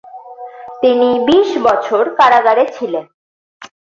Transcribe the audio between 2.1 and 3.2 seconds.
কারাগারে ছিলেন।